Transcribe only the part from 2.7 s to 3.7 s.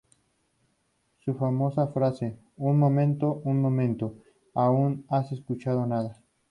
momento, un